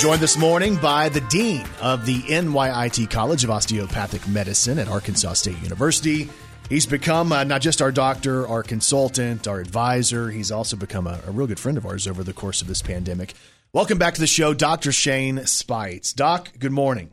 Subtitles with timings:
[0.00, 5.34] Joined this morning by the Dean of the NYIT College of Osteopathic Medicine at Arkansas
[5.34, 6.26] State University.
[6.70, 10.30] He's become uh, not just our doctor, our consultant, our advisor.
[10.30, 12.80] He's also become a, a real good friend of ours over the course of this
[12.80, 13.34] pandemic.
[13.74, 14.90] Welcome back to the show, Dr.
[14.90, 16.14] Shane Speights.
[16.14, 17.10] Doc, good morning.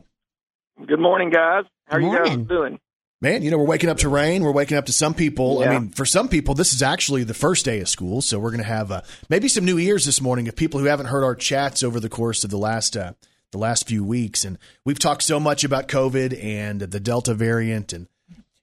[0.86, 1.64] Good morning, guys.
[1.88, 2.80] How Good are you guys doing?
[3.20, 4.44] Man, you know, we're waking up to rain.
[4.44, 5.64] We're waking up to some people.
[5.64, 8.22] I mean, for some people, this is actually the first day of school.
[8.22, 10.86] So we're going to have uh, maybe some new ears this morning of people who
[10.86, 13.14] haven't heard our chats over the course of the last uh,
[13.50, 14.44] the last few weeks.
[14.44, 17.92] And we've talked so much about COVID and the Delta variant.
[17.92, 18.06] And,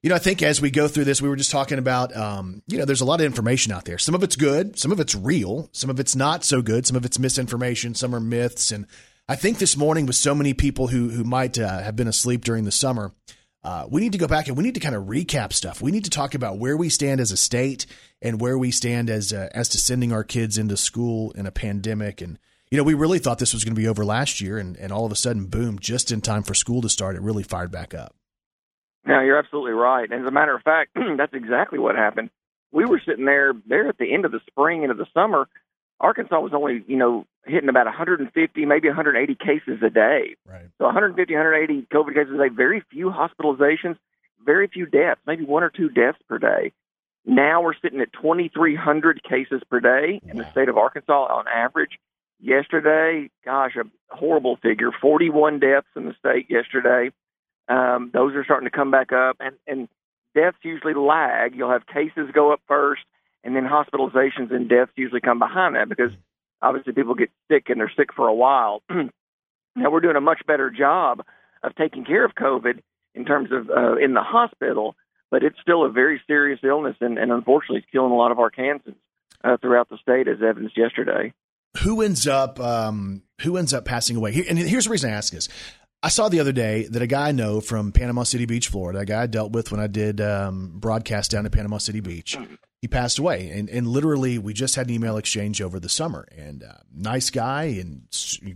[0.02, 2.62] you know, I think as we go through this, we were just talking about, um,
[2.66, 3.98] you know, there's a lot of information out there.
[3.98, 6.96] Some of it's good, some of it's real, some of it's not so good, some
[6.96, 8.70] of it's misinformation, some are myths.
[8.70, 8.86] And
[9.28, 12.44] I think this morning, with so many people who, who might uh, have been asleep
[12.44, 13.12] during the summer,
[13.64, 15.82] uh, we need to go back and we need to kind of recap stuff.
[15.82, 17.86] We need to talk about where we stand as a state
[18.22, 21.50] and where we stand as uh, as to sending our kids into school in a
[21.50, 22.20] pandemic.
[22.20, 22.38] And
[22.70, 24.92] you know, we really thought this was going to be over last year, and, and
[24.92, 25.78] all of a sudden, boom!
[25.78, 28.14] Just in time for school to start, it really fired back up.
[29.06, 30.10] No, you're absolutely right.
[30.10, 32.30] As a matter of fact, that's exactly what happened.
[32.72, 35.48] We were sitting there there at the end of the spring into the summer.
[36.00, 40.36] Arkansas was only, you know, hitting about 150, maybe 180 cases a day.
[40.46, 40.66] Right.
[40.78, 43.96] So 150, 180 COVID cases a day, very few hospitalizations,
[44.44, 46.72] very few deaths, maybe one or two deaths per day.
[47.24, 51.98] Now we're sitting at 2,300 cases per day in the state of Arkansas on average.
[52.38, 57.10] Yesterday, gosh, a horrible figure, 41 deaths in the state yesterday.
[57.68, 59.88] Um, those are starting to come back up, and, and
[60.34, 61.56] deaths usually lag.
[61.56, 63.02] You'll have cases go up first,
[63.46, 66.10] and then hospitalizations and deaths usually come behind that because
[66.60, 68.82] obviously people get sick and they're sick for a while.
[68.90, 71.22] now we're doing a much better job
[71.62, 72.80] of taking care of COVID
[73.14, 74.96] in terms of uh, in the hospital,
[75.30, 78.38] but it's still a very serious illness, and, and unfortunately, it's killing a lot of
[78.38, 78.96] Arkansans
[79.44, 81.32] uh, throughout the state, as evidenced yesterday.
[81.82, 84.44] Who ends up um, Who ends up passing away?
[84.48, 85.48] And here's the reason I ask this.
[86.06, 89.00] I saw the other day that a guy I know from Panama City Beach, Florida,
[89.00, 92.38] a guy I dealt with when I did um, broadcast down at Panama City Beach,
[92.80, 93.50] he passed away.
[93.50, 96.28] And, and literally, we just had an email exchange over the summer.
[96.30, 98.06] And uh, nice guy and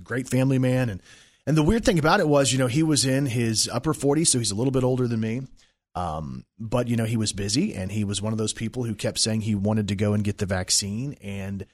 [0.04, 0.90] great family man.
[0.90, 1.02] And
[1.44, 4.28] and the weird thing about it was, you know, he was in his upper 40s,
[4.28, 5.42] so he's a little bit older than me.
[5.96, 8.94] Um, but you know, he was busy, and he was one of those people who
[8.94, 11.66] kept saying he wanted to go and get the vaccine, and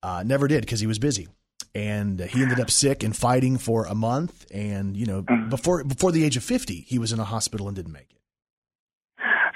[0.00, 1.26] uh, never did because he was busy.
[1.74, 4.46] And he ended up sick and fighting for a month.
[4.52, 7.76] And you know, before before the age of 50, he was in a hospital and
[7.76, 8.18] didn't make it.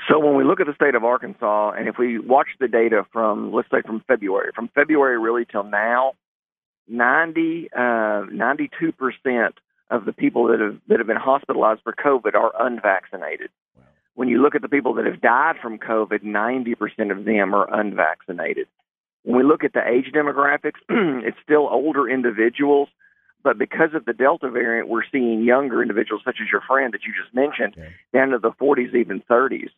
[0.09, 3.07] So when we look at the state of Arkansas, and if we watch the data
[3.13, 6.15] from, let's say, from February, from February really till now,
[6.89, 9.53] 90, uh, 92%
[9.91, 13.51] of the people that have, that have been hospitalized for COVID are unvaccinated.
[14.15, 17.73] When you look at the people that have died from COVID, 90% of them are
[17.73, 18.67] unvaccinated.
[19.25, 22.89] When we look at the age demographics, it's still older individuals,
[23.43, 27.01] but because of the Delta variant, we're seeing younger individuals, such as your friend that
[27.05, 27.93] you just mentioned, Okay.
[28.13, 29.71] down to the 40s, even 30s,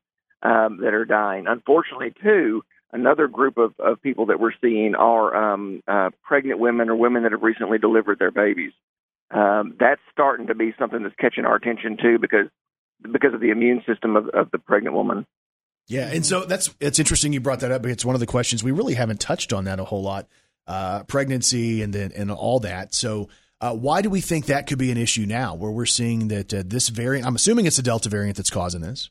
[0.42, 1.46] um, that are dying.
[1.46, 2.62] Unfortunately, too,
[2.92, 7.22] another group of, of people that we're seeing are um, uh, pregnant women or women
[7.22, 8.72] that have recently delivered their babies.
[9.30, 12.46] Um, that's starting to be something that's catching our attention too, because
[13.10, 15.26] because of the immune system of, of the pregnant woman.
[15.86, 17.84] Yeah, and so that's it's interesting you brought that up.
[17.86, 20.28] It's one of the questions we really haven't touched on that a whole lot.
[20.66, 22.94] Uh, pregnancy and then and all that.
[22.94, 23.28] So.
[23.60, 26.52] Uh, why do we think that could be an issue now, where we're seeing that
[26.52, 27.26] uh, this variant?
[27.26, 29.08] I'm assuming it's a Delta variant that's causing this.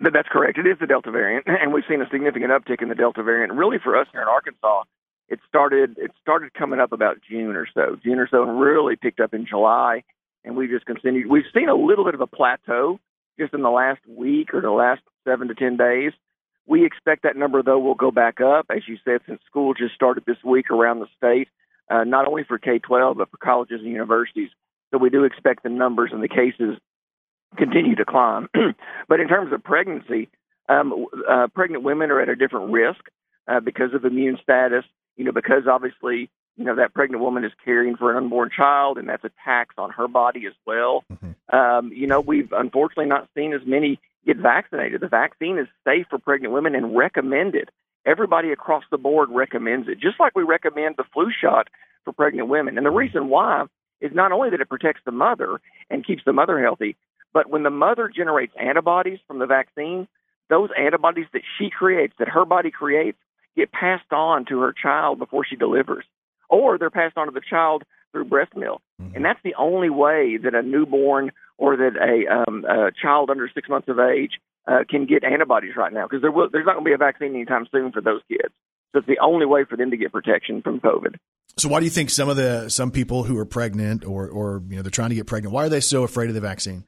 [0.00, 0.58] That's correct.
[0.58, 3.52] It is the Delta variant, and we've seen a significant uptick in the Delta variant.
[3.52, 4.82] Really, for us here in Arkansas,
[5.28, 7.96] it started it started coming up about June or so.
[8.02, 10.02] June or so, and really picked up in July,
[10.44, 11.30] and we just continued.
[11.30, 12.98] We've seen a little bit of a plateau
[13.38, 16.12] just in the last week or the last seven to ten days.
[16.66, 19.94] We expect that number though will go back up, as you said, since school just
[19.94, 21.48] started this week around the state,
[21.90, 24.50] uh, not only for K twelve but for colleges and universities.
[24.90, 26.78] So we do expect the numbers and the cases
[27.56, 28.48] continue to climb.
[29.08, 30.28] but in terms of pregnancy,
[30.68, 33.00] um, uh, pregnant women are at a different risk
[33.48, 34.84] uh, because of immune status.
[35.16, 38.98] You know, because obviously, you know that pregnant woman is caring for an unborn child,
[38.98, 41.04] and that's a tax on her body as well.
[41.52, 45.00] Um, you know, we've unfortunately not seen as many get vaccinated.
[45.00, 47.70] The vaccine is safe for pregnant women and recommended.
[48.04, 51.68] Everybody across the board recommends it, just like we recommend the flu shot
[52.04, 52.76] for pregnant women.
[52.76, 52.98] And the mm-hmm.
[52.98, 53.64] reason why
[54.00, 56.96] is not only that it protects the mother and keeps the mother healthy,
[57.32, 60.08] but when the mother generates antibodies from the vaccine,
[60.50, 63.18] those antibodies that she creates, that her body creates,
[63.56, 66.04] get passed on to her child before she delivers,
[66.48, 68.82] or they're passed on to the child through breast milk.
[69.00, 69.16] Mm-hmm.
[69.16, 73.48] And that's the only way that a newborn or that a, um, a child under
[73.54, 74.32] six months of age
[74.66, 76.98] uh, can get antibodies right now because there will, there's not going to be a
[76.98, 78.52] vaccine anytime soon for those kids.
[78.92, 81.16] So it's the only way for them to get protection from COVID.
[81.56, 84.62] So why do you think some of the some people who are pregnant or or
[84.68, 86.84] you know they're trying to get pregnant, why are they so afraid of the vaccine?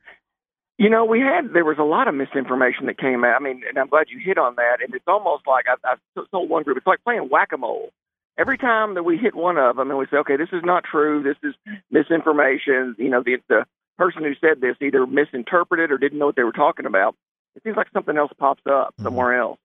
[0.79, 3.37] You know, we had there was a lot of misinformation that came out.
[3.37, 4.79] I mean, and I'm glad you hit on that.
[4.83, 7.91] And it's almost like I, I told one group, it's like playing whack a mole.
[8.37, 10.83] Every time that we hit one of them, and we say, okay, this is not
[10.83, 11.55] true, this is
[11.91, 12.97] misinformation.
[12.99, 13.67] You know, the the
[13.99, 17.15] person who said this either misinterpreted or didn't know what they were talking about.
[17.57, 19.05] It seems like something else pops up mm-hmm.
[19.05, 19.59] somewhere else.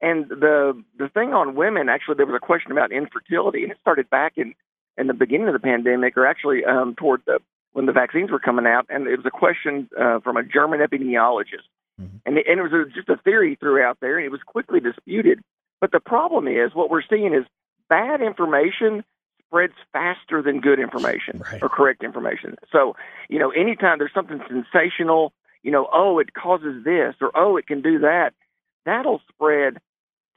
[0.00, 3.78] And the the thing on women, actually, there was a question about infertility, and it
[3.80, 4.54] started back in
[4.98, 7.38] in the beginning of the pandemic, or actually um, toward the
[7.72, 10.80] when the vaccines were coming out, and it was a question uh, from a German
[10.80, 11.68] epidemiologist,
[12.00, 12.16] mm-hmm.
[12.24, 14.40] and, it, and it was a, just a theory threw out there, and it was
[14.46, 15.40] quickly disputed.
[15.80, 17.44] But the problem is, what we're seeing is
[17.90, 19.04] bad information
[19.56, 21.62] spreads faster than good information right.
[21.62, 22.56] or correct information.
[22.70, 22.94] So,
[23.30, 25.32] you know, anytime there's something sensational,
[25.62, 28.34] you know, oh, it causes this or oh, it can do that,
[28.84, 29.78] that'll spread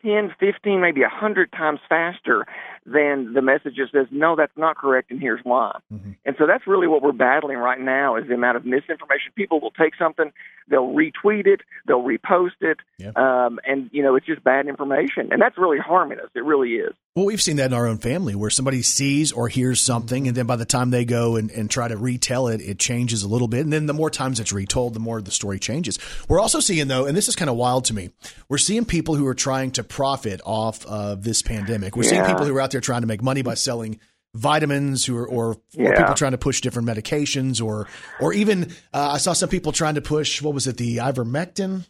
[0.03, 2.45] 10, 15, maybe 100 times faster
[2.85, 5.77] than the message that says, no, that's not correct, and here's why.
[5.93, 6.11] Mm-hmm.
[6.25, 9.31] And so that's really what we're battling right now is the amount of misinformation.
[9.35, 10.31] People will take something,
[10.69, 12.77] they'll retweet it, they'll repost it,
[13.15, 15.29] um, and, you know, it's just bad information.
[15.31, 16.29] And that's really harming us.
[16.35, 16.93] It really is.
[17.15, 20.37] Well, we've seen that in our own family where somebody sees or hears something, and
[20.37, 23.27] then by the time they go and, and try to retell it, it changes a
[23.27, 23.61] little bit.
[23.61, 25.99] And then the more times it's retold, the more the story changes.
[26.29, 28.11] We're also seeing, though, and this is kind of wild to me,
[28.47, 31.95] we're seeing people who are trying to profit off of this pandemic.
[31.95, 32.09] We're yeah.
[32.09, 33.99] seeing people who are out there trying to make money by selling
[34.35, 35.89] vitamins or or, yeah.
[35.89, 37.87] or people trying to push different medications or
[38.19, 41.87] or even uh, I saw some people trying to push what was it the ivermectin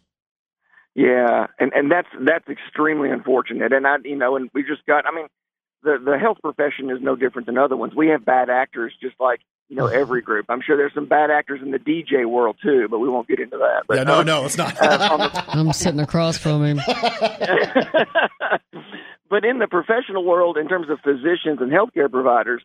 [0.96, 5.06] yeah and and that's that's extremely unfortunate and I you know and we just got
[5.06, 5.28] I mean
[5.84, 9.16] the the health profession is no different than other ones we have bad actors just
[9.20, 10.48] like you know every group.
[10.50, 13.40] I'm sure there's some bad actors in the DJ world too, but we won't get
[13.40, 13.84] into that.
[13.88, 14.76] But, yeah, no, uh, no, it's not.
[14.82, 16.80] uh, the, I'm sitting across from him.
[19.30, 22.64] but in the professional world, in terms of physicians and healthcare providers,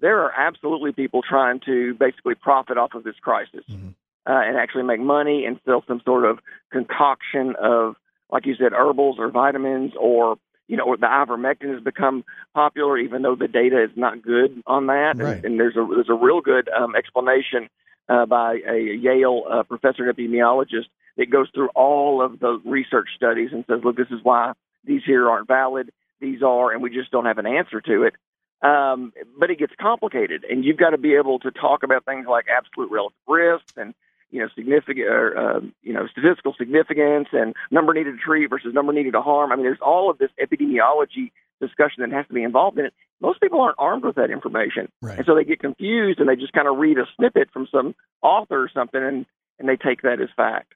[0.00, 3.88] there are absolutely people trying to basically profit off of this crisis mm-hmm.
[4.26, 6.38] uh, and actually make money and sell some sort of
[6.72, 7.96] concoction of,
[8.30, 12.24] like you said, herbals or vitamins or you know, the ivermectin has become
[12.54, 15.16] popular, even though the data is not good on that.
[15.16, 15.36] Right.
[15.36, 17.68] And, and there's a there's a real good um, explanation
[18.08, 23.08] uh, by a Yale uh, professor and epidemiologist that goes through all of the research
[23.14, 24.52] studies and says, look, this is why
[24.84, 25.90] these here aren't valid.
[26.20, 28.14] These are, and we just don't have an answer to it.
[28.62, 32.26] Um, but it gets complicated, and you've got to be able to talk about things
[32.28, 33.94] like absolute relative risks and
[34.34, 38.74] you know, significant, or, uh, you know, statistical significance and number needed to treat versus
[38.74, 39.52] number needed to harm.
[39.52, 41.30] I mean, there's all of this epidemiology
[41.60, 42.94] discussion that has to be involved in it.
[43.20, 45.18] Most people aren't armed with that information, right.
[45.18, 47.94] and so they get confused and they just kind of read a snippet from some
[48.22, 49.24] author or something, and
[49.60, 50.74] and they take that as fact.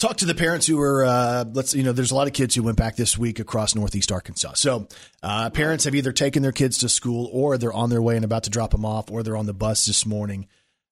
[0.00, 1.04] Talk to the parents who are.
[1.04, 3.74] Uh, let's you know, there's a lot of kids who went back this week across
[3.74, 4.54] Northeast Arkansas.
[4.54, 4.88] So
[5.22, 8.24] uh, parents have either taken their kids to school, or they're on their way and
[8.24, 10.48] about to drop them off, or they're on the bus this morning.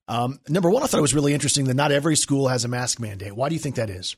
[0.08, 2.69] Um, number one, I thought it was really interesting that not every school has a
[2.69, 3.34] mask mandate.
[3.34, 4.14] Why do you think that is?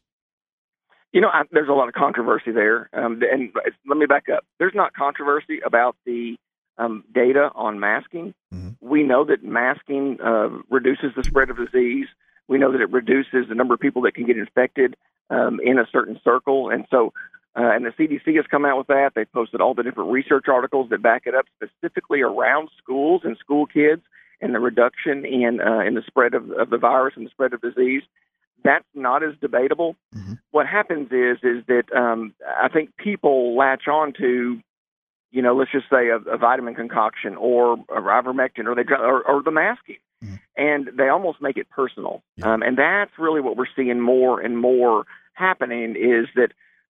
[1.13, 3.53] You know, I, there's a lot of controversy there, um, and
[3.87, 4.45] let me back up.
[4.59, 6.37] There's not controversy about the
[6.79, 8.35] um, data on masking.
[8.53, 8.71] Mm-hmm.
[8.81, 12.09] We know that masking uh, reduces the spread of disease.
[12.51, 14.97] We know that it reduces the number of people that can get infected
[15.31, 17.13] um, in a certain circle, and so.
[17.57, 19.11] Uh, and the CDC has come out with that.
[19.17, 23.37] They've posted all the different research articles that back it up specifically around schools and
[23.39, 24.03] school kids
[24.41, 27.53] and the reduction in uh, in the spread of, of the virus and the spread
[27.53, 28.03] of disease.
[28.63, 29.97] That's not as debatable.
[30.15, 30.35] Mm-hmm.
[30.51, 34.61] What happens is is that um, I think people latch on to,
[35.31, 39.23] you know, let's just say a, a vitamin concoction or a ivermectin or they or,
[39.23, 40.35] or the masking, mm-hmm.
[40.57, 42.23] and they almost make it personal.
[42.37, 42.53] Yeah.
[42.53, 46.49] Um, and that's really what we're seeing more and more happening is that,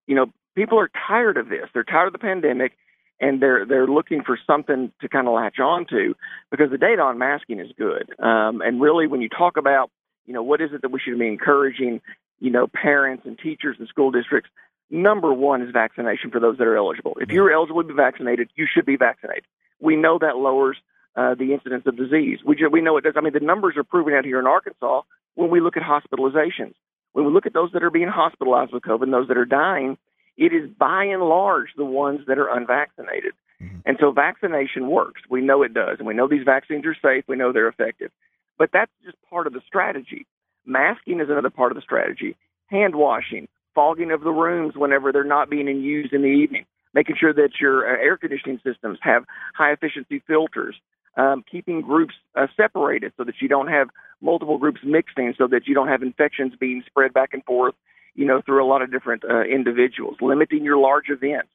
[0.06, 1.68] you know, people are tired of this.
[1.72, 2.72] They're tired of the pandemic
[3.20, 6.14] and they're they're looking for something to kind of latch on to
[6.50, 8.14] because the data on masking is good.
[8.18, 9.90] Um, and really, when you talk about
[10.26, 12.00] you know what is it that we should be encouraging,
[12.40, 14.50] you know, parents and teachers and school districts.
[14.88, 17.16] Number one is vaccination for those that are eligible.
[17.20, 19.44] If you're eligible to be vaccinated, you should be vaccinated.
[19.80, 20.76] We know that lowers
[21.16, 22.40] uh, the incidence of disease.
[22.44, 23.14] We we know it does.
[23.16, 25.02] I mean, the numbers are proven out here in Arkansas
[25.34, 26.74] when we look at hospitalizations.
[27.12, 29.46] When we look at those that are being hospitalized with COVID and those that are
[29.46, 29.96] dying,
[30.36, 33.32] it is by and large the ones that are unvaccinated.
[33.62, 33.78] Mm-hmm.
[33.86, 35.22] And so vaccination works.
[35.30, 35.96] We know it does.
[35.98, 37.24] And we know these vaccines are safe.
[37.26, 38.10] We know they're effective.
[38.58, 40.26] But that's just part of the strategy.
[40.66, 42.36] Masking is another part of the strategy.
[42.66, 47.16] Hand washing, fogging of the rooms whenever they're not being used in the evening, making
[47.18, 50.76] sure that your uh, air conditioning systems have high efficiency filters,
[51.16, 53.88] um, keeping groups uh, separated so that you don't have
[54.20, 57.74] multiple groups mixing, so that you don't have infections being spread back and forth
[58.16, 61.48] you know, through a lot of different uh, individuals, limiting your large events.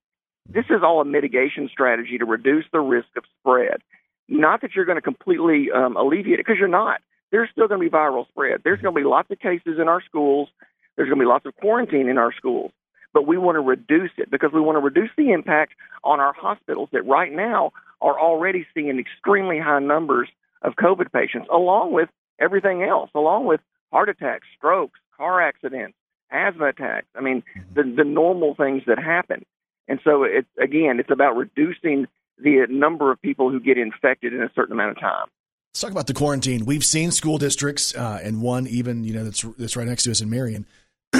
[0.48, 3.82] This is all a mitigation strategy to reduce the risk of spread.
[4.30, 7.02] Not that you're going to completely um, alleviate it, because you're not.
[7.32, 8.62] There's still going to be viral spread.
[8.64, 10.50] There's going to be lots of cases in our schools.
[10.96, 12.72] There's going to be lots of quarantine in our schools.
[13.14, 16.34] But we want to reduce it because we want to reduce the impact on our
[16.34, 20.30] hospitals that right now are already seeing extremely high numbers
[20.62, 23.60] of COVID patients, along with everything else, along with
[23.92, 25.96] heart attacks, strokes, car accidents,
[26.32, 27.08] asthma attacks.
[27.16, 27.74] I mean, mm-hmm.
[27.74, 29.46] the, the normal things that happen.
[29.88, 34.42] And so, it, again, it's about reducing the number of people who get infected in
[34.42, 35.28] a certain amount of time.
[35.72, 36.66] Let's talk about the quarantine.
[36.66, 40.12] We've seen school districts, uh, and one even you know that's that's right next to
[40.12, 40.66] us in Marion,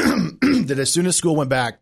[0.68, 1.80] that as soon as school went back,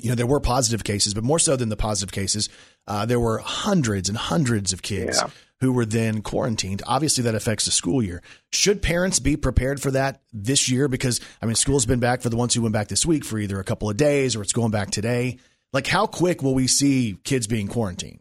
[0.00, 2.48] you know there were positive cases, but more so than the positive cases,
[2.86, 5.30] uh, there were hundreds and hundreds of kids yeah.
[5.60, 6.82] who were then quarantined.
[6.86, 8.22] Obviously, that affects the school year.
[8.52, 10.88] Should parents be prepared for that this year?
[10.88, 13.38] Because I mean, school's been back for the ones who went back this week for
[13.38, 15.38] either a couple of days or it's going back today.
[15.72, 18.20] Like, how quick will we see kids being quarantined?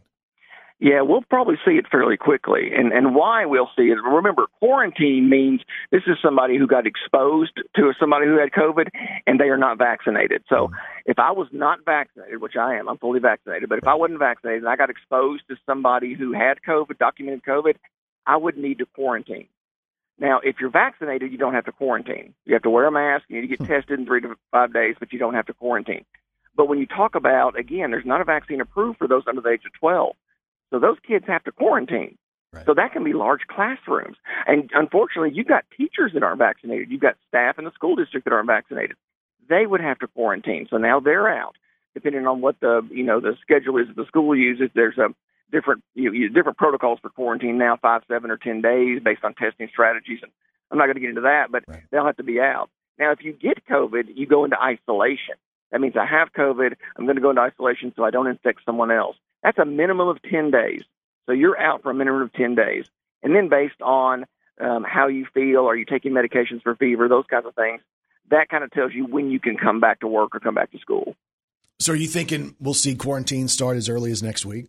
[0.80, 2.70] Yeah, we'll probably see it fairly quickly.
[2.78, 3.98] And and why we'll see it.
[4.04, 8.90] Remember, quarantine means this is somebody who got exposed to somebody who had COVID
[9.26, 10.44] and they are not vaccinated.
[10.48, 10.70] So
[11.06, 14.20] if I was not vaccinated, which I am, I'm fully vaccinated, but if I wasn't
[14.20, 17.76] vaccinated and I got exposed to somebody who had COVID, documented COVID,
[18.28, 19.48] I would need to quarantine.
[20.20, 22.34] Now, if you're vaccinated, you don't have to quarantine.
[22.46, 23.74] You have to wear a mask, you need to get hmm.
[23.74, 26.06] tested in three to five days, but you don't have to quarantine.
[26.56, 29.50] But when you talk about, again, there's not a vaccine approved for those under the
[29.50, 30.16] age of 12.
[30.72, 32.18] So those kids have to quarantine.
[32.54, 32.66] Right.
[32.66, 34.18] So that can be large classrooms.
[34.46, 36.90] And unfortunately, you've got teachers that aren't vaccinated.
[36.90, 38.96] You've got staff in the school district that aren't vaccinated.
[39.50, 40.68] They would have to quarantine.
[40.70, 41.56] So now they're out.
[41.94, 45.10] Depending on what the you know the schedule is that the school uses, there's a
[45.52, 49.34] different you know, different protocols for quarantine now, five, seven, or ten days based on
[49.34, 50.20] testing strategies.
[50.22, 50.32] And
[50.72, 51.84] I'm not going to get into that, but right.
[51.92, 52.70] they'll have to be out.
[53.00, 55.36] Now, if you get COVID, you go into isolation.
[55.72, 56.76] That means I have COVID.
[56.96, 59.16] I'm going to go into isolation so I don't infect someone else.
[59.48, 60.82] That's a minimum of 10 days.
[61.26, 62.84] So you're out for a minimum of 10 days.
[63.24, 64.26] And then based on
[64.60, 67.80] um, how you feel, are you taking medications for fever, those kinds of things,
[68.30, 70.72] that kind of tells you when you can come back to work or come back
[70.72, 71.16] to school.
[71.80, 74.66] So are you thinking we'll see quarantine start as early as next week?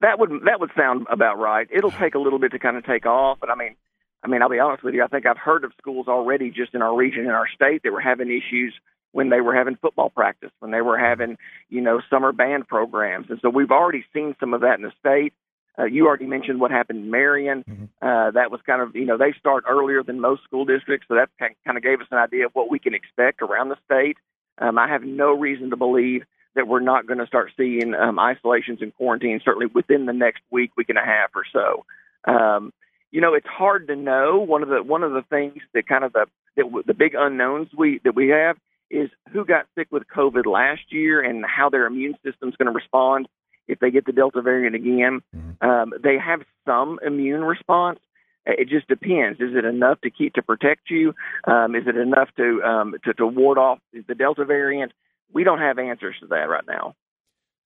[0.00, 1.68] That would that would sound about right.
[1.70, 3.76] It'll take a little bit to kind of take off, but I mean,
[4.24, 5.04] I mean, I'll be honest with you.
[5.04, 7.92] I think I've heard of schools already just in our region, in our state, that
[7.92, 8.72] were having issues
[9.12, 11.36] when they were having football practice, when they were having,
[11.68, 13.26] you know, summer band programs.
[13.28, 15.32] And so we've already seen some of that in the state.
[15.78, 17.64] Uh, you already mentioned what happened in Marion.
[17.68, 17.84] Mm-hmm.
[18.02, 21.14] Uh, that was kind of, you know, they start earlier than most school districts, so
[21.14, 24.16] that kind of gave us an idea of what we can expect around the state.
[24.58, 26.24] Um, I have no reason to believe
[26.54, 30.42] that we're not going to start seeing um, isolations and quarantines certainly within the next
[30.50, 31.84] week, week and a half or so.
[32.30, 32.72] Um,
[33.10, 34.38] you know, it's hard to know.
[34.38, 36.26] One of the one of the things that kind of the
[36.56, 38.56] that the big unknowns we that we have
[38.90, 42.72] is who got sick with COVID last year and how their immune system's going to
[42.72, 43.28] respond
[43.68, 45.20] if they get the Delta variant again.
[45.34, 45.68] Mm-hmm.
[45.68, 48.00] Um, they have some immune response.
[48.46, 49.40] It just depends.
[49.40, 51.14] Is it enough to keep to protect you?
[51.44, 54.92] Um, is it enough to, um, to to ward off the Delta variant?
[55.32, 56.94] We don't have answers to that right now.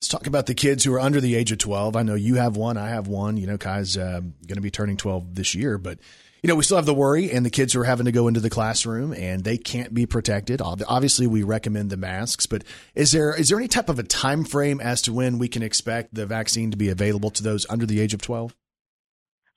[0.01, 1.97] Let's talk about the kids who are under the age of 12.
[1.97, 2.77] I know you have one.
[2.77, 3.39] I have one.
[3.39, 5.99] You know, Kai's uh, going to be turning 12 this year, but
[6.45, 8.39] you know, we still have the worry and the kids are having to go into
[8.39, 10.61] the classroom and they can't be protected.
[10.61, 14.45] Obviously, we recommend the masks, but is there is there any type of a time
[14.45, 17.87] frame as to when we can expect the vaccine to be available to those under
[17.87, 18.55] the age of 12?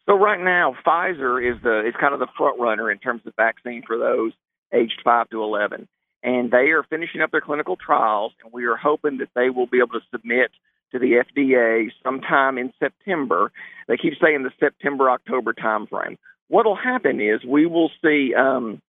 [0.05, 3.33] So right now, Pfizer is the is kind of the front runner in terms of
[3.35, 4.31] vaccine for those
[4.73, 5.89] aged 5 to 11.
[6.23, 9.67] And they are finishing up their clinical trials, and we are hoping that they will
[9.67, 10.51] be able to submit
[10.93, 13.51] to the FDA sometime in September.
[13.89, 16.15] They keep saying the September October timeframe
[16.47, 18.81] what'll happen is we will see um,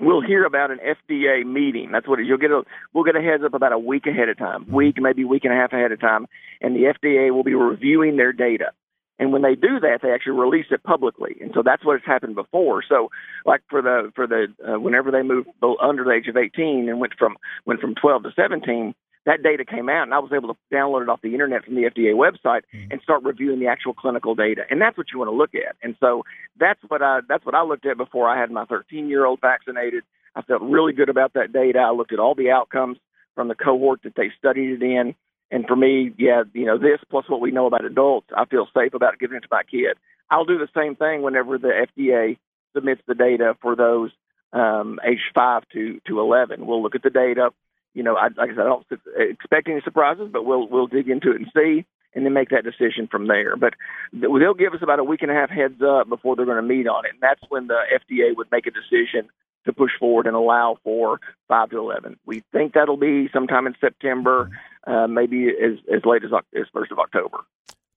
[0.00, 1.90] we'll hear about an FDA meeting.
[1.92, 2.28] That's what it is.
[2.28, 2.62] You'll get a
[2.92, 5.52] we'll get a heads up about a week ahead of time, week maybe week and
[5.52, 6.26] a half ahead of time,
[6.60, 8.72] and the FDA will be reviewing their data.
[9.18, 11.36] And when they do that, they actually release it publicly.
[11.40, 12.82] And so that's what has happened before.
[12.86, 13.10] So,
[13.46, 15.48] like for the for the uh, whenever they moved
[15.80, 18.94] under the age of 18 and went from went from 12 to 17,
[19.26, 21.74] that data came out and I was able to download it off the internet from
[21.74, 22.92] the FDA website mm-hmm.
[22.92, 24.62] and start reviewing the actual clinical data.
[24.70, 25.74] And that's what you want to look at.
[25.82, 26.22] And so
[26.58, 29.40] that's what I that's what I looked at before I had my 13 year old
[29.40, 30.04] vaccinated.
[30.36, 31.80] I felt really good about that data.
[31.80, 32.98] I looked at all the outcomes
[33.34, 35.14] from the cohort that they studied it in.
[35.50, 38.68] And for me, yeah, you know, this plus what we know about adults, I feel
[38.76, 39.96] safe about giving it to my kid.
[40.30, 42.38] I'll do the same thing whenever the FDA
[42.74, 44.10] submits the data for those
[44.52, 46.64] um, age five to to 11.
[46.64, 47.50] We'll look at the data
[47.96, 48.86] you know, I, like I said, I don't
[49.16, 52.62] expect any surprises, but we'll we'll dig into it and see, and then make that
[52.62, 53.56] decision from there.
[53.56, 53.72] But
[54.12, 56.62] they'll give us about a week and a half heads up before they're going to
[56.62, 59.30] meet on it, and that's when the FDA would make a decision
[59.64, 62.18] to push forward and allow for 5 to 11.
[62.24, 64.50] We think that'll be sometime in September,
[64.86, 67.38] uh, maybe as, as late as, as 1st of October.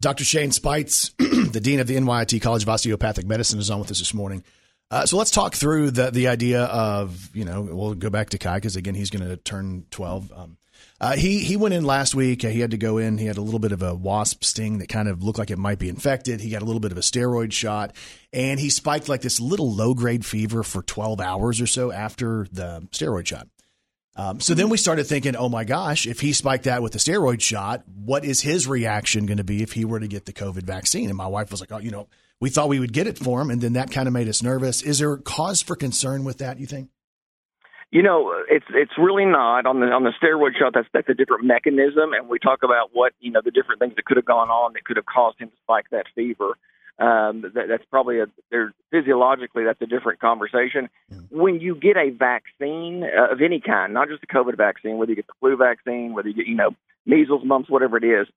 [0.02, 0.24] Dr.
[0.24, 4.00] Shane Speights, the Dean of the NYIT College of Osteopathic Medicine, is on with us
[4.00, 4.44] this morning.
[4.92, 8.38] Uh, so let's talk through the the idea of you know we'll go back to
[8.38, 10.32] Kai because again he's going to turn twelve.
[10.36, 10.58] Um,
[11.02, 12.42] uh, he he went in last week.
[12.42, 13.18] he had to go in.
[13.18, 15.60] He had a little bit of a wasp sting that kind of looked like it
[15.60, 16.42] might be infected.
[16.42, 17.96] He got a little bit of a steroid shot,
[18.34, 22.48] and he spiked like this little low grade fever for twelve hours or so after
[22.52, 23.48] the steroid shot.
[24.16, 27.00] Um, so then we started thinking, oh my gosh, if he spiked that with the
[27.00, 30.34] steroid shot, what is his reaction going to be if he were to get the
[30.34, 31.08] COVID vaccine?
[31.08, 32.10] And my wife was like, oh, you know,
[32.42, 34.42] we thought we would get it for him, and then that kind of made us
[34.42, 34.82] nervous.
[34.82, 36.60] Is there cause for concern with that?
[36.60, 36.90] You think?
[37.92, 40.74] You know, it's it's really not on the on the steroid shot.
[40.74, 43.96] That's that's a different mechanism, and we talk about what you know the different things
[43.96, 46.56] that could have gone on that could have caused him to spike that fever.
[47.00, 50.90] Um, that, that's probably a there physiologically that's a different conversation.
[51.32, 55.12] When you get a vaccine uh, of any kind, not just a COVID vaccine, whether
[55.12, 56.72] you get the flu vaccine, whether you get you know
[57.08, 58.28] measles, mumps, whatever it is,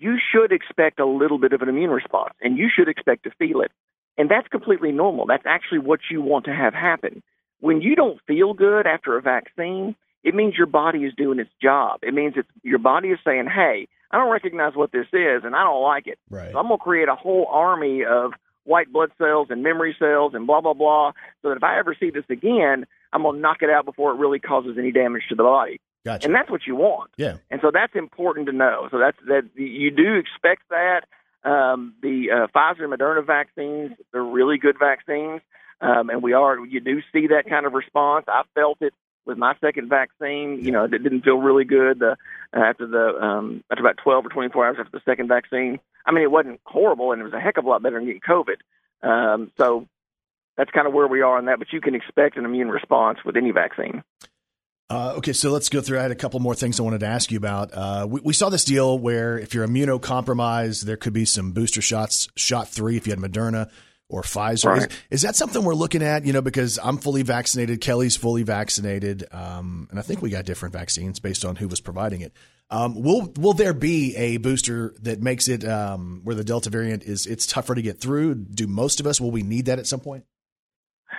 [0.00, 3.30] you should expect a little bit of an immune response and you should expect to
[3.38, 3.72] feel it.
[4.16, 5.26] And that's completely normal.
[5.26, 7.22] That's actually what you want to have happen.
[7.60, 11.50] When you don't feel good after a vaccine, it means your body is doing its
[11.62, 12.00] job.
[12.02, 15.54] It means it's your body is saying, "Hey, I don't recognize what this is and
[15.54, 16.18] I don't like it.
[16.30, 16.52] Right.
[16.52, 18.32] So I'm going to create a whole army of
[18.64, 21.12] white blood cells and memory cells and blah blah blah
[21.42, 24.12] so that if I ever see this again, I'm going to knock it out before
[24.12, 25.80] it really causes any damage to the body.
[26.08, 26.26] Gotcha.
[26.26, 27.10] And that's what you want.
[27.18, 27.36] Yeah.
[27.50, 28.88] And so that's important to know.
[28.90, 31.02] So that's that you do expect that.
[31.44, 35.42] Um, the uh, Pfizer and Moderna vaccines, they're really good vaccines.
[35.82, 38.24] Um, and we are, you do see that kind of response.
[38.26, 38.94] I felt it
[39.26, 40.64] with my second vaccine.
[40.64, 42.16] You know, it didn't feel really good uh,
[42.54, 45.78] after the um, after about 12 or 24 hours after the second vaccine.
[46.06, 48.06] I mean, it wasn't horrible, and it was a heck of a lot better than
[48.06, 48.56] getting COVID.
[49.02, 49.86] Um, so
[50.56, 51.58] that's kind of where we are on that.
[51.58, 54.02] But you can expect an immune response with any vaccine.
[54.90, 55.98] Uh, okay, so let's go through.
[55.98, 57.74] I had a couple more things I wanted to ask you about.
[57.74, 61.82] Uh, we, we, saw this deal where if you're immunocompromised, there could be some booster
[61.82, 63.70] shots, shot three if you had Moderna
[64.08, 64.64] or Pfizer.
[64.64, 64.90] Right.
[64.90, 66.24] Is, is, that something we're looking at?
[66.24, 70.46] You know, because I'm fully vaccinated, Kelly's fully vaccinated, um, and I think we got
[70.46, 72.32] different vaccines based on who was providing it.
[72.70, 77.02] Um, will will there be a booster that makes it um, where the Delta variant
[77.02, 78.36] is it's tougher to get through?
[78.36, 80.24] Do most of us will we need that at some point?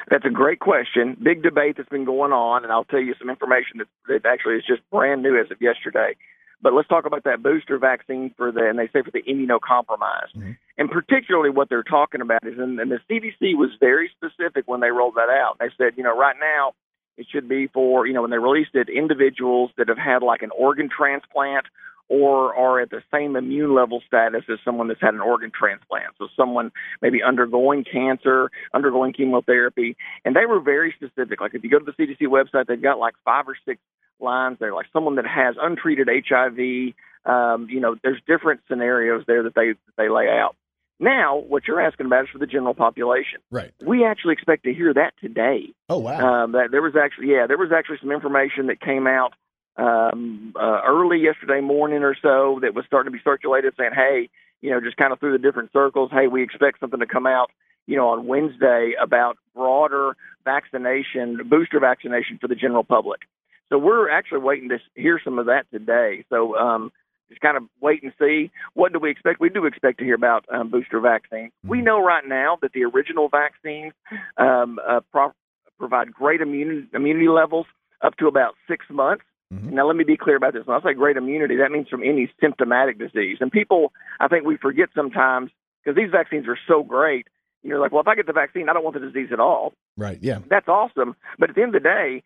[0.09, 1.17] That's a great question.
[1.21, 4.55] Big debate that's been going on, and I'll tell you some information that, that actually
[4.55, 6.15] is just brand new as of yesterday.
[6.61, 10.35] But let's talk about that booster vaccine for the, and they say for the immunocompromised.
[10.35, 10.51] Mm-hmm.
[10.77, 14.81] And particularly what they're talking about is, and, and the CDC was very specific when
[14.81, 15.57] they rolled that out.
[15.59, 16.73] They said, you know, right now
[17.17, 20.41] it should be for, you know, when they released it, individuals that have had like
[20.41, 21.65] an organ transplant
[22.09, 26.15] or are at the same immune level status as someone that's had an organ transplant.
[26.17, 29.95] So someone maybe undergoing cancer, undergoing chemotherapy,
[30.25, 31.39] and they were very specific.
[31.39, 33.79] Like if you go to the CDC website, they've got like five or six
[34.19, 36.93] lines there, like someone that has untreated HIV.
[37.25, 40.55] Um, you know, there's different scenarios there that they that they lay out.
[40.99, 43.39] Now, what you're asking about is for the general population.
[43.49, 43.71] Right.
[43.85, 45.73] We actually expect to hear that today.
[45.87, 46.43] Oh wow.
[46.43, 49.33] Um, that there was actually yeah there was actually some information that came out
[49.79, 54.29] um, uh, early yesterday morning or so that was starting to be circulated saying, hey,
[54.61, 57.25] you know, just kind of through the different circles, hey, we expect something to come
[57.25, 57.49] out,
[57.87, 63.21] you know, on Wednesday about broader vaccination, booster vaccination for the general public.
[63.69, 66.25] So we're actually waiting to hear some of that today.
[66.29, 66.91] So um,
[67.29, 68.51] just kind of wait and see.
[68.73, 69.39] What do we expect?
[69.39, 71.51] We do expect to hear about um, booster vaccines.
[71.63, 71.85] We mm-hmm.
[71.85, 73.93] know right now that the original vaccines
[74.37, 75.33] um, uh, pro-
[75.77, 77.67] provide great immunity, immunity levels
[78.01, 79.23] up to about six months.
[79.53, 79.75] Mm-hmm.
[79.75, 80.65] Now, let me be clear about this.
[80.65, 83.37] When I say great immunity, that means from any symptomatic disease.
[83.39, 85.49] And people, I think we forget sometimes
[85.83, 87.27] because these vaccines are so great.
[87.63, 89.73] You're like, well, if I get the vaccine, I don't want the disease at all.
[89.97, 90.19] Right.
[90.21, 90.39] Yeah.
[90.49, 91.15] That's awesome.
[91.39, 92.23] But at the end of the day,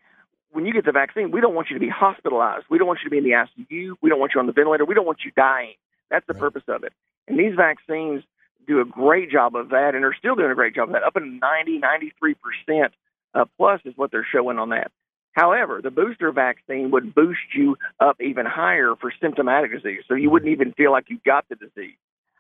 [0.51, 2.65] when you get the vaccine, we don't want you to be hospitalized.
[2.69, 3.95] We don't want you to be in the ICU.
[4.01, 4.85] We don't want you on the ventilator.
[4.85, 5.73] We don't want you dying.
[6.11, 6.41] That's the right.
[6.41, 6.93] purpose of it.
[7.27, 8.23] And these vaccines
[8.67, 11.03] do a great job of that, and they're still doing a great job of that.
[11.03, 11.81] Up in 90,
[12.69, 12.89] 93%
[13.33, 14.91] uh, plus is what they're showing on that.
[15.33, 20.29] However, the booster vaccine would boost you up even higher for symptomatic disease, so you
[20.29, 21.97] wouldn't even feel like you got the disease.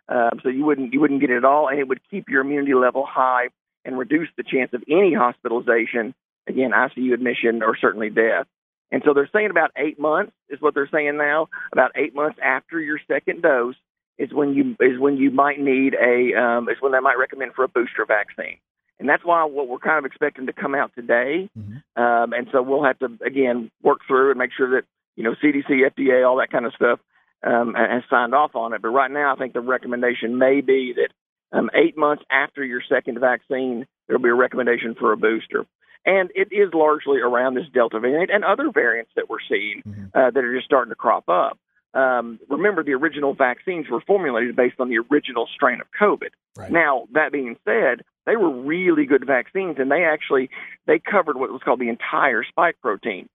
[0.07, 2.41] Um, so you wouldn't you wouldn't get it at all, and it would keep your
[2.41, 3.47] immunity level high
[3.83, 6.13] and reduce the chance of any hospitalization,
[6.47, 8.45] again ICU admission or certainly death.
[8.91, 11.47] And so they're saying about eight months is what they're saying now.
[11.71, 13.75] About eight months after your second dose
[14.19, 17.53] is when you is when you might need a um, is when they might recommend
[17.53, 18.57] for a booster vaccine
[18.99, 21.49] and that's why what we're kind of expecting to come out today.
[21.57, 22.01] Mm-hmm.
[22.01, 25.35] Um, and so we'll have to again work through and make sure that you know
[25.43, 26.99] CDC, FDA, all that kind of stuff
[27.43, 28.81] um, has signed off on it.
[28.81, 32.81] But right now, I think the recommendation may be that um, eight months after your
[32.87, 35.65] second vaccine, there'll be a recommendation for a booster.
[36.05, 40.05] And it is largely around this Delta variant and other variants that we're seeing mm-hmm.
[40.13, 41.57] uh, that are just starting to crop up.
[41.93, 46.29] Um, remember, the original vaccines were formulated based on the original strain of COVID.
[46.57, 46.71] Right.
[46.71, 50.49] Now, that being said, they were really good vaccines, and they actually
[50.87, 53.27] they covered what was called the entire spike protein.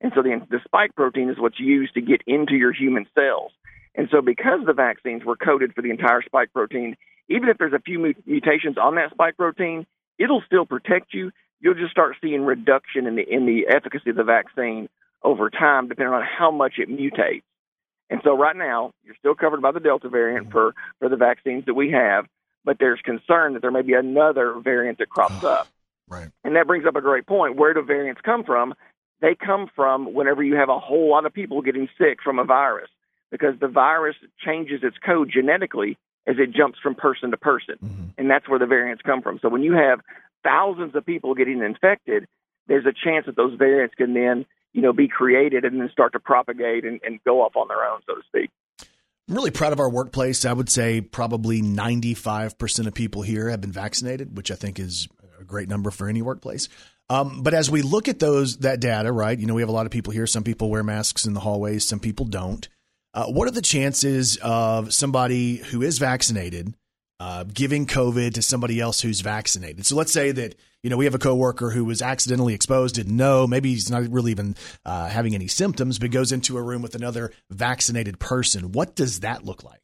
[0.00, 3.52] And so the, the spike protein is what's used to get into your human cells.
[3.94, 6.96] And so because the vaccines were coded for the entire spike protein,
[7.28, 9.86] even if there's a few mutations on that spike protein,
[10.18, 11.30] it'll still protect you.
[11.60, 14.88] You'll just start seeing reduction in the in the efficacy of the vaccine
[15.22, 17.42] over time, depending on how much it mutates.
[18.10, 20.52] And so right now, you're still covered by the Delta variant mm-hmm.
[20.52, 22.26] for for the vaccines that we have,
[22.64, 25.68] but there's concern that there may be another variant that crops up.
[26.08, 26.28] Right.
[26.44, 27.56] And that brings up a great point.
[27.56, 28.74] Where do variants come from?
[29.20, 32.44] They come from whenever you have a whole lot of people getting sick from a
[32.44, 32.90] virus
[33.30, 35.96] because the virus changes its code genetically
[36.26, 37.76] as it jumps from person to person.
[37.82, 38.04] Mm-hmm.
[38.18, 39.38] And that's where the variants come from.
[39.40, 40.00] So when you have
[40.44, 42.26] thousands of people getting infected,
[42.68, 46.12] there's a chance that those variants can then, you know, be created and then start
[46.12, 48.50] to propagate and, and go off on their own, so to speak.
[49.32, 50.44] I'm really proud of our workplace.
[50.44, 55.08] I would say probably 95% of people here have been vaccinated, which I think is
[55.40, 56.68] a great number for any workplace.
[57.08, 59.38] Um, but as we look at those that data, right?
[59.38, 60.26] You know, we have a lot of people here.
[60.26, 62.68] Some people wear masks in the hallways, some people don't.
[63.14, 66.74] Uh, what are the chances of somebody who is vaccinated
[67.20, 69.86] uh, giving COVID to somebody else who's vaccinated?
[69.86, 73.16] So let's say that you know we have a coworker who was accidentally exposed, didn't
[73.16, 76.82] know, maybe he's not really even uh, having any symptoms, but goes into a room
[76.82, 78.72] with another vaccinated person.
[78.72, 79.80] What does that look like?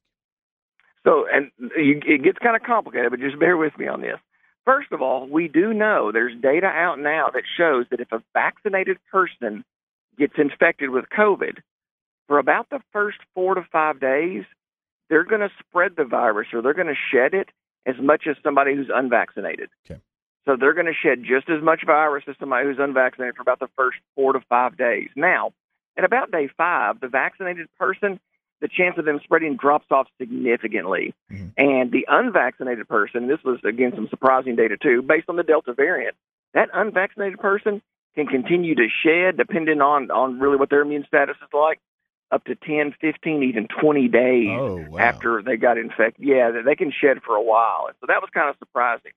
[1.05, 4.19] So, and you, it gets kind of complicated, but just bear with me on this.
[4.65, 8.23] First of all, we do know there's data out now that shows that if a
[8.35, 9.65] vaccinated person
[10.19, 11.59] gets infected with COVID,
[12.27, 14.45] for about the first four to five days,
[15.09, 17.49] they're going to spread the virus or they're going to shed it
[17.87, 19.71] as much as somebody who's unvaccinated.
[19.89, 20.01] Okay.
[20.45, 23.61] So they're going to shed just as much virus as somebody who's unvaccinated for about
[23.61, 25.09] the first four to five days.
[25.15, 25.53] Now,
[25.97, 28.19] at about day five, the vaccinated person,
[28.61, 31.15] the chance of them spreading drops off significantly.
[31.31, 31.49] Mm-hmm.
[31.59, 35.75] And the unvaccinated person, this was again some surprising data too, based on the Delta
[35.75, 36.17] variant,
[36.55, 37.83] that unvaccinated person
[38.15, 41.79] can continue to shed depending on on really what their immune status is like
[42.31, 44.99] up to 10, 15, even 20 days oh, wow.
[44.99, 46.27] after they got infected.
[46.27, 47.87] Yeah, they can shed for a while.
[47.89, 49.13] And so that was kind of surprising.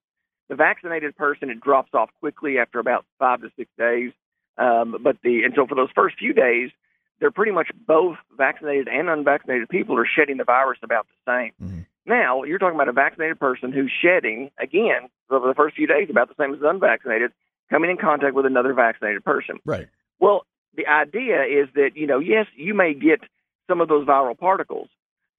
[0.50, 4.12] The vaccinated person, it drops off quickly after about five to six days.
[4.58, 6.71] Um, but the and so for those first few days,
[7.19, 11.52] they're pretty much both vaccinated and unvaccinated people are shedding the virus about the same.
[11.62, 11.82] Mm-hmm.
[12.06, 16.08] Now you're talking about a vaccinated person who's shedding again over the first few days
[16.10, 17.32] about the same as unvaccinated,
[17.69, 19.60] coming in contact with another vaccinated person.
[19.63, 19.88] Right.
[20.19, 23.21] Well, the idea is that, you know, yes, you may get
[23.67, 24.89] some of those viral particles,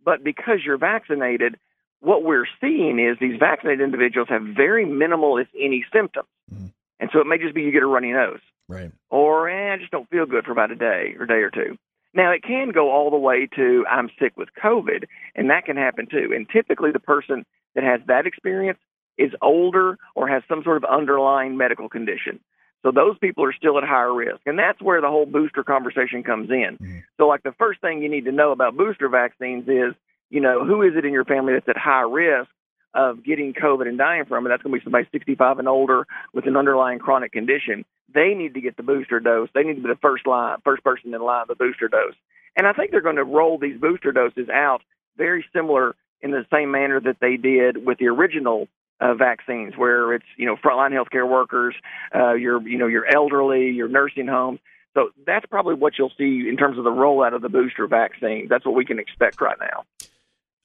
[0.05, 1.59] but because you're vaccinated,
[2.01, 6.29] what we're seeing is these vaccinated individuals have very minimal, if any, symptoms.
[6.53, 6.67] Mm-hmm.
[7.01, 8.41] And so it may just be you get a runny nose.
[8.69, 8.93] Right.
[9.11, 11.77] Or, eh, I just don't feel good for about a day or day or two.
[12.15, 15.77] Now, it can go all the way to I'm sick with COVID, and that can
[15.77, 16.33] happen too.
[16.35, 18.79] And typically, the person that has that experience
[19.17, 22.41] is older or has some sort of underlying medical condition.
[22.83, 24.41] So those people are still at higher risk.
[24.47, 26.79] And that's where the whole booster conversation comes in.
[26.81, 26.99] Mm-hmm.
[27.17, 29.95] So, like, the first thing you need to know about booster vaccines is,
[30.31, 32.51] you know, who is it in your family that's at high risk
[32.95, 34.51] of getting COVID and dying from it?
[34.51, 37.85] That's going to be somebody 65 and older with an underlying chronic condition.
[38.13, 39.49] They need to get the booster dose.
[39.55, 42.15] They need to be the first line, first person in line, the booster dose.
[42.57, 44.83] And I think they're going to roll these booster doses out
[45.17, 48.69] very similar in the same manner that they did with the original
[49.03, 51.75] uh, vaccines, where it's you know frontline healthcare workers,
[52.15, 54.61] uh, your you know your elderly, your nursing homes.
[54.95, 58.47] So that's probably what you'll see in terms of the rollout of the booster vaccine.
[58.49, 59.85] That's what we can expect right now.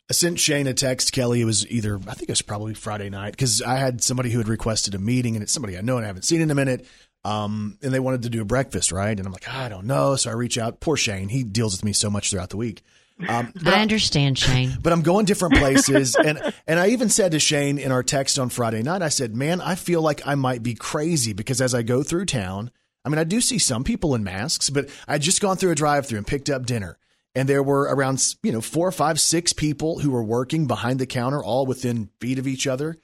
[0.10, 1.42] I sent Shane a text, Kelly.
[1.42, 4.38] It was either, I think it was probably Friday night, because I had somebody who
[4.38, 6.56] had requested a meeting, and it's somebody I know and I haven't seen in a
[6.56, 6.88] minute.
[7.26, 9.18] Um, and they wanted to do a breakfast, right?
[9.18, 10.16] And I'm like, I don't know.
[10.16, 10.80] So I reach out.
[10.80, 11.28] Poor Shane.
[11.28, 12.84] He deals with me so much throughout the week.
[13.28, 14.78] Um, I understand, Shane.
[14.82, 18.38] But I'm going different places, and and I even said to Shane in our text
[18.38, 21.74] on Friday night, I said, "Man, I feel like I might be crazy because as
[21.74, 22.72] I go through town,
[23.04, 25.76] I mean, I do see some people in masks, but I just gone through a
[25.76, 26.98] drive-through and picked up dinner."
[27.36, 31.06] And there were around, you know, four, five, six people who were working behind the
[31.06, 32.98] counter, all within feet of each other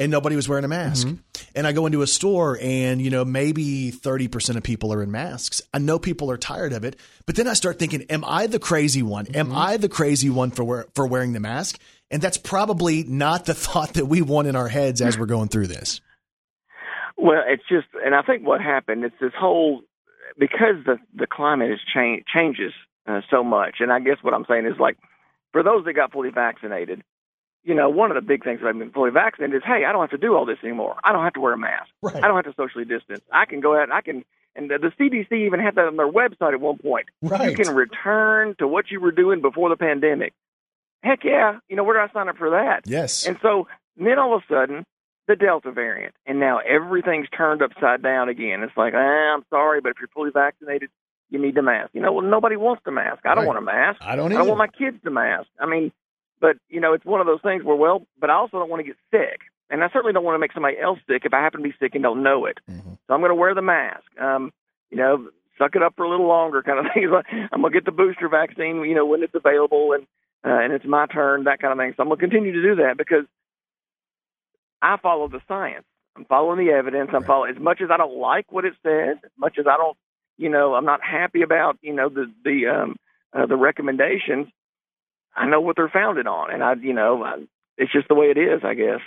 [0.00, 1.06] and nobody was wearing a mask.
[1.06, 1.16] Mm-hmm.
[1.54, 5.10] And I go into a store and, you know, maybe 30% of people are in
[5.10, 5.60] masks.
[5.74, 8.58] I know people are tired of it, but then I start thinking, am I the
[8.58, 9.26] crazy one?
[9.26, 9.36] Mm-hmm.
[9.36, 11.78] Am I the crazy one for wear, for wearing the mask?
[12.10, 15.48] And that's probably not the thought that we want in our heads as we're going
[15.48, 16.00] through this.
[17.16, 19.82] Well, it's just, and I think what happened, it's this whole,
[20.38, 22.72] because the, the climate has changed, changes
[23.06, 23.76] uh, so much.
[23.80, 24.96] And I guess what I'm saying is like,
[25.52, 27.02] for those that got fully vaccinated,
[27.64, 30.00] you know, one of the big things about being fully vaccinated is, hey, I don't
[30.00, 30.96] have to do all this anymore.
[31.04, 31.90] I don't have to wear a mask.
[32.02, 32.16] Right.
[32.16, 33.20] I don't have to socially distance.
[33.32, 34.24] I can go out and I can,
[34.56, 37.06] and the, the CDC even had that on their website at one point.
[37.22, 37.50] Right.
[37.50, 40.32] You can return to what you were doing before the pandemic.
[41.02, 41.58] Heck yeah.
[41.68, 42.82] You know, where do I sign up for that?
[42.86, 43.26] Yes.
[43.26, 44.84] And so then all of a sudden,
[45.28, 48.62] the Delta variant, and now everything's turned upside down again.
[48.64, 50.90] It's like, ah, I'm sorry, but if you're fully vaccinated,
[51.28, 51.90] you need the mask.
[51.92, 53.20] You know, well, nobody wants the mask.
[53.24, 53.46] I don't Right.
[53.46, 54.00] want a mask.
[54.02, 55.46] I don't I don't want my kids to mask.
[55.60, 55.92] I mean,
[56.40, 58.80] but you know, it's one of those things where, well, but I also don't want
[58.80, 61.40] to get sick, and I certainly don't want to make somebody else sick if I
[61.40, 62.58] happen to be sick and don't know it.
[62.70, 62.98] Mhm.
[63.06, 64.04] So I'm going to wear the mask.
[64.20, 64.52] Um,
[64.90, 67.04] you know, suck it up for a little longer, kind of thing.
[67.52, 70.06] I'm going to get the booster vaccine, you know, when it's available and
[70.44, 71.92] uh, and it's my turn, that kind of thing.
[71.96, 73.24] So I'm going to continue to do that because
[74.82, 75.84] I follow the science.
[76.16, 77.10] I'm following the evidence.
[77.12, 77.26] I'm Right.
[77.26, 79.96] following as much as I don't like what it says, as much as I don't,
[80.38, 82.96] you know, I'm not happy about, you know, the the um
[83.32, 84.48] uh, the recommendations.
[85.34, 87.36] I know what they're founded on, and I, you know, I,
[87.78, 89.00] it's just the way it is, I guess.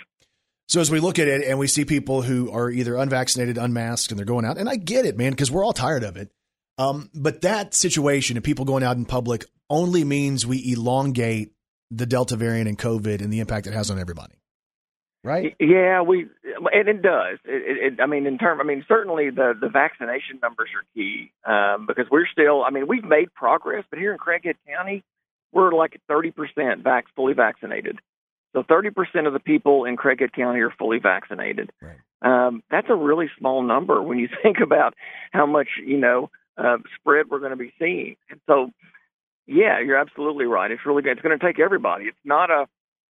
[0.68, 4.10] So as we look at it and we see people who are either unvaccinated, unmasked,
[4.10, 6.30] and they're going out, and I get it, man, because we're all tired of it.
[6.78, 11.52] Um, but that situation of people going out in public only means we elongate
[11.90, 14.34] the Delta variant and COVID and the impact it has on everybody.
[15.22, 15.54] Right?
[15.58, 16.26] Yeah, we
[16.74, 17.38] and it does.
[17.46, 20.84] It, it, it, I mean, in term, I mean, certainly the the vaccination numbers are
[20.94, 22.62] key um, because we're still.
[22.62, 25.02] I mean, we've made progress, but here in Craighead County,
[25.54, 27.98] we're like thirty percent vac fully vaccinated.
[28.52, 31.70] So thirty percent of the people in Craighead County are fully vaccinated.
[31.80, 31.96] Right.
[32.22, 34.94] Um, that's a really small number when you think about
[35.32, 38.16] how much you know uh, spread we're going to be seeing.
[38.30, 38.70] And so,
[39.46, 40.70] yeah, you're absolutely right.
[40.70, 41.12] It's really good.
[41.12, 42.04] It's going to take everybody.
[42.04, 42.66] It's not a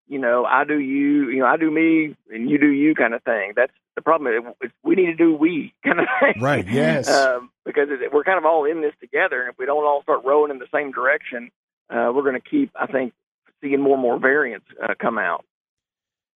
[0.07, 3.13] you know, I do you, you know, I do me, and you do you kind
[3.13, 3.53] of thing.
[3.55, 4.33] That's the problem.
[4.33, 6.41] It, it's, we need to do we kind of thing.
[6.41, 7.09] Right, yes.
[7.09, 10.01] Um, because it, we're kind of all in this together, and if we don't all
[10.03, 11.51] start rowing in the same direction,
[11.93, 13.13] uh, we're going to keep, I think,
[13.61, 15.45] seeing more and more variants uh, come out.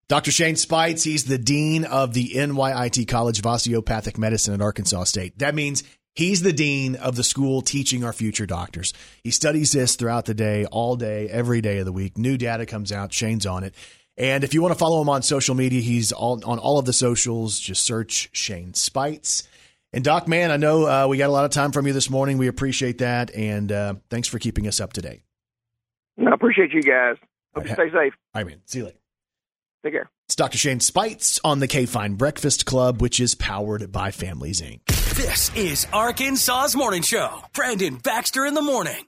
[0.08, 0.32] Dr.
[0.32, 5.40] Shane Speights, he's the dean of the NYIT College of Osteopathic Medicine at Arkansas State.
[5.40, 5.84] That means
[6.16, 8.94] he's the dean of the school teaching our future doctors.
[9.24, 12.18] He studies this throughout the day, all day, every day of the week.
[12.18, 13.76] New data comes out, Shane's on it.
[14.18, 16.86] And if you want to follow him on social media, he's all, on all of
[16.86, 17.60] the socials.
[17.60, 19.48] Just search Shane Speights.
[19.92, 22.10] And Doc, man, I know uh, we got a lot of time from you this
[22.10, 22.38] morning.
[22.38, 23.34] We appreciate that.
[23.36, 25.22] And uh, thanks for keeping us up to date.
[26.18, 27.18] And I appreciate you guys.
[27.56, 28.14] Hope you stay safe.
[28.34, 28.62] All right, man.
[28.66, 28.98] See you later.
[29.84, 30.10] Take care.
[30.28, 30.58] It's Dr.
[30.58, 34.86] Shane Speights on the K Fine Breakfast Club, which is powered by Families Inc.
[35.16, 37.42] This is Arkansas's Morning Show.
[37.54, 39.06] Brandon Baxter in the morning.